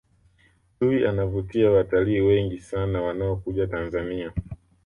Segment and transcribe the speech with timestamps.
[0.79, 4.31] chui anavutia watalii wengi sana wanaokuja tanzania